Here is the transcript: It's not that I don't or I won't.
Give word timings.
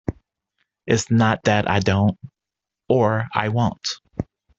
It's 0.87 1.11
not 1.11 1.43
that 1.43 1.69
I 1.69 1.79
don't 1.79 2.17
or 2.89 3.27
I 3.35 3.49
won't. 3.49 3.87